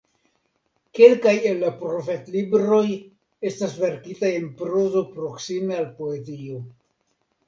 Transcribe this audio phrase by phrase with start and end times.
[0.99, 2.85] Kelkaj el la profetlibroj
[3.49, 6.63] estas verkitaj en prozo proksime al poezio.